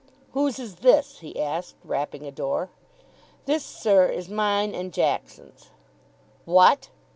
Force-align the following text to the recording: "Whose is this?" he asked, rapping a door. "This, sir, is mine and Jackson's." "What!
"Whose 0.31 0.57
is 0.57 0.77
this?" 0.77 1.19
he 1.19 1.39
asked, 1.39 1.75
rapping 1.85 2.25
a 2.25 2.31
door. 2.31 2.71
"This, 3.45 3.63
sir, 3.63 4.07
is 4.07 4.29
mine 4.29 4.73
and 4.73 4.91
Jackson's." 4.91 5.69
"What! 6.43 6.89